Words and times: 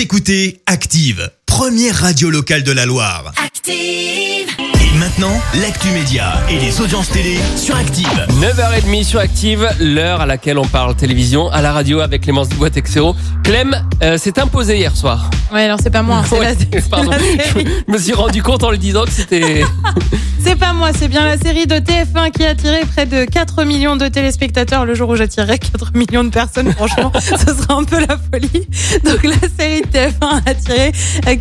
Vous 0.00 0.04
écoutez 0.04 0.62
Active, 0.64 1.30
première 1.44 1.94
radio 1.94 2.30
locale 2.30 2.62
de 2.62 2.72
la 2.72 2.86
Loire. 2.86 3.34
Active. 3.36 3.76
Et 4.58 4.98
maintenant, 4.98 5.38
l'actu 5.60 5.88
média 5.88 6.40
et 6.48 6.58
les 6.58 6.80
audiences 6.80 7.10
télé 7.10 7.38
sur 7.54 7.76
Active. 7.76 8.08
9h30 8.40 9.04
sur 9.04 9.20
Active, 9.20 9.68
l'heure 9.78 10.22
à 10.22 10.26
laquelle 10.26 10.58
on 10.58 10.64
parle 10.64 10.96
télévision 10.96 11.50
à 11.50 11.60
la 11.60 11.72
radio 11.72 12.00
avec 12.00 12.22
Clémence 12.22 12.48
Dubois 12.48 12.70
Texero. 12.70 13.14
Clem 13.44 13.76
euh, 14.02 14.16
s'est 14.16 14.38
imposé 14.38 14.78
hier 14.78 14.96
soir. 14.96 15.28
Ouais, 15.52 15.64
alors 15.64 15.78
c'est 15.82 15.90
pas 15.90 16.02
moi, 16.02 16.24
c'est 16.26 16.38
Ouais, 16.38 16.56
la, 16.72 16.80
pardon. 16.80 17.10
la 17.10 17.18
série. 17.18 17.66
Je 17.86 17.92
me 17.92 17.98
suis 17.98 18.14
rendu 18.14 18.42
compte 18.42 18.64
en 18.64 18.70
le 18.70 18.78
disant 18.78 19.04
que 19.04 19.12
c'était. 19.12 19.62
C'est 20.42 20.56
pas 20.56 20.69
moi, 20.69 20.69
c'est 20.94 21.08
bien 21.08 21.24
la 21.24 21.36
série 21.36 21.66
de 21.66 21.76
TF1 21.76 22.30
qui 22.30 22.44
a 22.44 22.50
attiré 22.50 22.80
près 22.80 23.06
de 23.06 23.24
4 23.24 23.64
millions 23.64 23.96
de 23.96 24.08
téléspectateurs. 24.08 24.84
Le 24.84 24.94
jour 24.94 25.10
où 25.10 25.16
j'attirerai 25.16 25.58
4 25.58 25.92
millions 25.94 26.24
de 26.24 26.30
personnes, 26.30 26.72
franchement, 26.72 27.12
ce 27.20 27.54
sera 27.54 27.74
un 27.74 27.84
peu 27.84 28.00
la 28.00 28.16
folie. 28.16 28.66
Donc 29.04 29.22
la 29.22 29.48
série 29.58 29.82
de 29.82 29.86
TF1 29.86 30.12
a 30.22 30.50
attiré 30.50 30.92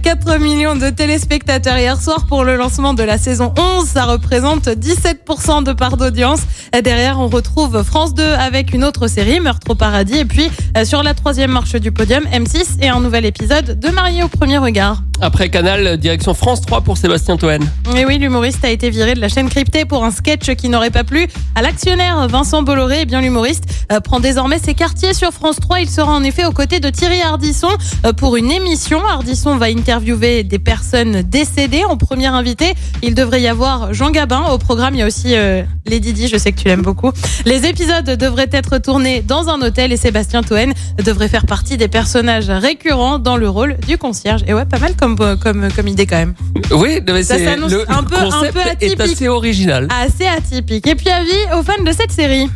4 0.01 0.39
millions 0.39 0.75
de 0.75 0.89
téléspectateurs 0.89 1.77
hier 1.77 2.00
soir 2.00 2.25
pour 2.27 2.43
le 2.43 2.55
lancement 2.55 2.93
de 2.93 3.04
la 3.04 3.18
saison 3.18 3.54
11. 3.57 3.86
Ça 3.86 4.05
représente 4.05 4.68
17% 4.68 5.63
de 5.63 5.74
part 5.74 5.97
d'audience. 5.97 6.41
Derrière, 6.83 7.19
on 7.19 7.27
retrouve 7.27 7.83
France 7.83 8.13
2 8.13 8.24
avec 8.24 8.74
une 8.74 8.83
autre 8.83 9.07
série, 9.07 9.39
Meurtre 9.39 9.71
au 9.71 9.75
paradis. 9.75 10.18
Et 10.18 10.25
puis, 10.25 10.50
euh, 10.77 10.86
sur 10.86 11.02
la 11.02 11.13
troisième 11.13 11.52
marche 11.52 11.75
du 11.75 11.91
podium, 11.91 12.24
M6 12.25 12.82
et 12.82 12.89
un 12.89 13.00
nouvel 13.00 13.25
épisode 13.25 13.79
de 13.79 13.89
Marié 13.89 14.24
au 14.24 14.27
premier 14.27 14.57
regard. 14.57 15.02
Après 15.21 15.50
Canal, 15.50 15.97
direction 15.97 16.33
France 16.33 16.61
3 16.61 16.82
pour 16.82 16.97
Sébastien 16.97 17.36
Toen. 17.36 17.60
Et 17.96 18.05
oui, 18.05 18.18
l'humoriste 18.18 18.64
a 18.64 18.69
été 18.69 18.89
viré 18.89 19.15
de 19.15 19.19
la 19.19 19.27
chaîne 19.27 19.50
cryptée 19.50 19.83
pour 19.83 20.05
un 20.05 20.11
sketch 20.11 20.55
qui 20.55 20.69
n'aurait 20.69 20.91
pas 20.91 21.04
plu 21.04 21.27
à 21.55 21.61
l'actionnaire 21.61 22.27
Vincent 22.27 22.64
Bolloré. 22.64 23.00
Eh 23.01 23.05
bien, 23.05 23.19
l'humoriste 23.19 23.65
euh, 23.91 24.00
prend 24.00 24.19
désormais 24.19 24.60
ses 24.60 24.74
quartiers 24.74 25.13
sur 25.13 25.32
France 25.32 25.57
3. 25.60 25.82
Il 25.82 25.89
sera 25.89 26.11
en 26.11 26.24
effet 26.24 26.46
aux 26.46 26.51
côtés 26.51 26.79
de 26.79 26.89
Thierry 26.89 27.21
Ardisson 27.21 27.69
euh, 28.05 28.13
pour 28.13 28.37
une 28.37 28.50
émission. 28.50 29.05
Ardisson 29.05 29.57
va 29.57 29.65
interviewer 29.65 30.43
des 30.43 30.60
personnes 30.60 31.21
décédées. 31.24 31.83
En 31.83 31.97
premier 31.97 32.27
invité, 32.27 32.73
il 33.01 33.13
devrait 33.13 33.41
y 33.41 33.47
avoir 33.47 33.94
Jean 33.94 34.11
Gabin. 34.11 34.44
Au 34.51 34.57
programme, 34.57 34.95
il 34.95 34.99
y 34.99 35.03
a 35.03 35.07
aussi 35.07 35.35
euh, 35.35 35.63
Lady. 35.85 36.27
Je 36.27 36.38
sais 36.38 36.51
que 36.51 36.59
tu 36.59 36.67
l'aimes 36.67 36.81
beaucoup. 36.81 37.11
Les 37.45 37.66
épisodes 37.66 38.05
devraient 38.05 38.49
être 38.51 38.77
tournés 38.77 39.22
dans 39.22 39.49
un 39.49 39.61
hôtel 39.61 39.91
et 39.91 39.97
Sébastien 39.97 40.44
Toen 40.44 40.73
devrait 41.03 41.27
faire 41.27 41.45
partie 41.45 41.77
des 41.77 41.88
personnages 41.88 42.49
récurrents 42.49 43.19
dans 43.19 43.38
le 43.38 43.49
rôle 43.49 43.77
du 43.88 43.97
concierge. 43.97 44.44
Et 44.47 44.53
ouais, 44.53 44.66
pas 44.66 44.79
mal 44.79 44.95
comme, 44.95 45.08
comme, 45.15 45.67
comme 45.75 45.88
idée 45.88 46.05
quand 46.05 46.17
même. 46.17 46.33
Oui, 46.71 46.99
mais 47.11 47.23
Ça 47.23 47.35
c'est 47.38 47.55
le, 47.55 47.65
un 47.91 48.03
peu- 48.03 48.15
un 48.17 48.52
peu 48.52 48.59
est 48.59 48.69
atypique. 48.71 48.99
assez 49.02 49.27
original. 49.27 49.88
Assez 50.03 50.27
atypique. 50.27 50.88
Et 50.88 50.95
puis 50.95 51.09
avis 51.09 51.29
aux 51.57 51.63
fans 51.63 51.83
de 51.83 51.91
cette 51.91 52.11
série. 52.11 52.47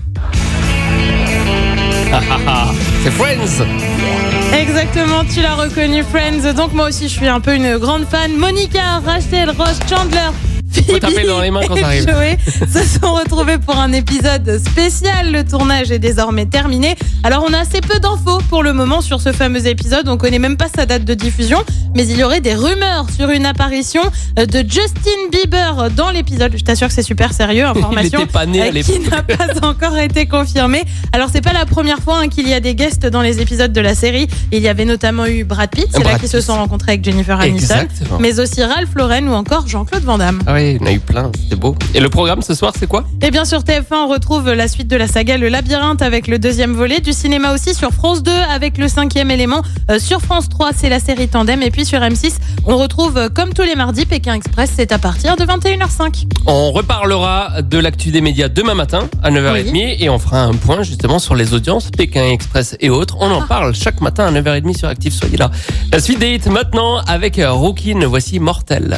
C'est 3.04 3.12
Friends. 3.12 3.66
Exactement, 4.56 5.24
tu 5.34 5.42
l'as 5.42 5.56
reconnu, 5.56 6.04
Friends. 6.04 6.54
Donc 6.54 6.74
moi 6.74 6.90
aussi, 6.90 7.04
je 7.10 7.14
suis 7.14 7.28
un 7.28 7.40
peu 7.40 7.56
une 7.56 7.78
grande 7.78 8.06
fan. 8.06 8.32
Monica, 8.38 9.02
Rachel, 9.06 9.50
Ross, 9.58 9.80
Chandler. 9.90 10.30
Phoebe 10.82 11.00
taper 11.00 11.26
dans 11.26 11.42
les 11.42 11.52
mains 11.52 11.62
quand 11.68 11.76
et 11.76 11.82
ça 11.82 11.88
arrive. 11.88 12.10
Joey 12.10 12.38
se 12.68 13.00
sont 13.00 13.14
retrouvés 13.14 13.58
pour 13.58 13.78
un 13.78 13.92
épisode 13.92 14.60
spécial. 14.66 15.32
Le 15.32 15.44
tournage 15.44 15.92
est 15.92 16.00
désormais 16.00 16.46
terminé. 16.46 16.96
Alors 17.24 17.46
on 17.48 17.54
a 17.54 17.60
assez 17.60 17.82
peu 17.82 18.00
d'infos 18.00 18.40
pour 18.50 18.64
le 18.64 18.74
moment 18.74 19.02
sur 19.02 19.22
ce 19.22 19.32
fameux 19.32 19.68
épisode. 19.68 20.08
On 20.10 20.18
connaît 20.18 20.40
même 20.40 20.58
pas 20.58 20.68
sa 20.74 20.86
date 20.86 21.06
de 21.06 21.14
diffusion, 21.14 21.64
mais 21.96 22.06
il 22.08 22.18
y 22.18 22.24
aurait 22.24 22.42
des 22.42 22.56
rumeurs 22.56 23.08
sur 23.16 23.30
une 23.30 23.46
apparition 23.46 24.02
euh, 24.40 24.46
de 24.46 24.60
Justin 24.60 25.30
Bieber 25.32 25.90
dans 25.96 26.12
l'épisode. 26.12 26.54
Je 26.58 26.64
t'assure 26.64 26.88
que 26.88 26.94
c'est 26.94 27.02
super 27.04 27.34
sérieux. 27.34 27.66
Information 27.68 28.20
était 28.22 28.32
pas 28.32 28.46
né 28.46 28.62
à 28.62 28.66
euh, 28.66 28.82
qui 28.82 29.00
n'a 29.00 29.22
pas 29.22 29.48
encore 29.68 29.98
été 29.98 30.26
confirmée. 30.26 30.84
Alors 31.12 31.30
c'est 31.32 31.42
pas 31.42 31.54
la 31.54 31.66
première 31.66 32.00
fois 32.00 32.20
hein, 32.20 32.28
qu'il 32.30 32.48
y 32.48 32.54
a 32.54 32.60
des 32.60 32.76
guests 32.76 33.06
dans 33.06 33.22
les 33.22 33.42
épisodes 33.42 33.72
de 33.72 33.82
la 33.82 33.96
série. 33.96 34.28
Il 34.52 34.62
y 34.62 34.68
avait 34.68 34.86
notamment 34.86 35.26
eu 35.26 35.44
Brad 35.44 35.70
Pitt, 35.70 35.88
c'est 35.92 36.04
là 36.04 36.18
qu'ils 36.20 36.30
se 36.30 36.42
sont 36.42 36.56
rencontrés 36.56 36.94
avec 36.94 37.06
Jennifer 37.06 37.40
Aniston, 37.40 37.76
Exactement. 37.76 38.20
mais 38.20 38.40
aussi 38.40 38.64
Ralph 38.64 38.94
Lauren 38.96 39.28
ou 39.28 39.34
encore 39.34 39.68
Jean-Claude 39.68 40.04
Van 40.04 40.18
Damme. 40.18 40.42
Ah 40.48 40.54
oui, 40.54 40.63
il 40.72 40.78
y 40.82 40.84
en 40.84 40.88
a 40.88 40.92
eu 40.94 41.00
plein, 41.00 41.32
c'était 41.40 41.56
beau. 41.56 41.76
Et 41.94 42.00
le 42.00 42.10
programme 42.10 42.42
ce 42.42 42.54
soir, 42.54 42.74
c'est 42.78 42.88
quoi? 42.88 43.04
Et 43.22 43.32
bien 43.32 43.46
sur 43.46 43.60
TF1, 43.62 43.84
on 44.06 44.08
retrouve 44.08 44.52
la 44.52 44.68
suite 44.68 44.88
de 44.88 44.96
la 44.96 45.08
saga 45.08 45.38
Le 45.38 45.50
Labyrinthe 45.50 46.02
avec 46.02 46.28
le 46.28 46.40
deuxième 46.40 46.74
volet. 46.74 47.00
Du 47.02 47.14
cinéma 47.14 47.54
aussi 47.54 47.74
sur 47.74 47.92
France 47.92 48.24
2 48.24 48.32
avec 48.32 48.78
le 48.78 48.88
cinquième 48.88 49.32
élément. 49.32 49.62
Euh, 49.92 50.00
sur 50.00 50.22
France 50.22 50.50
3, 50.50 50.72
c'est 50.76 50.90
la 50.90 51.00
série 51.00 51.28
Tandem. 51.28 51.62
Et 51.62 51.72
puis 51.72 51.86
sur 51.86 52.00
M6, 52.00 52.34
on 52.66 52.78
retrouve 52.78 53.18
euh, 53.18 53.30
comme 53.30 53.54
tous 53.54 53.64
les 53.64 53.76
mardis 53.76 54.06
Pékin 54.06 54.34
Express. 54.34 54.72
C'est 54.76 54.92
à 54.92 54.98
partir 55.00 55.36
de 55.36 55.44
21h05. 55.46 56.26
On 56.46 56.72
reparlera 56.72 57.62
de 57.62 57.78
l'actu 57.78 58.12
des 58.12 58.22
médias 58.22 58.48
demain 58.50 58.74
matin 58.74 59.08
à 59.22 59.32
9h30 59.32 59.98
et 60.00 60.10
on 60.10 60.20
fera 60.20 60.44
un 60.44 60.54
point 60.54 60.84
justement 60.84 61.20
sur 61.20 61.36
les 61.36 61.54
audiences 61.54 61.90
Pékin 61.92 62.26
Express 62.26 62.76
et 62.80 62.90
autres. 62.90 63.18
On 63.20 63.32
en 63.32 63.42
Ah. 63.42 63.46
parle 63.48 63.76
chaque 63.76 64.02
matin 64.02 64.26
à 64.28 64.32
9h30 64.32 64.78
sur 64.78 64.88
Active, 64.88 65.14
soyez 65.14 65.38
là. 65.38 65.52
La 65.92 66.00
suite 66.00 66.20
des 66.20 66.34
hits 66.36 66.50
maintenant 66.50 66.98
avec 67.08 67.40
Rookin, 67.44 68.06
voici 68.08 68.40
Mortel. 68.40 68.98